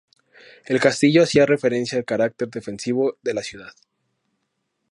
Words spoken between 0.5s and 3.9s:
El castillo hacía referencia al carácter defensivo de la ciudad.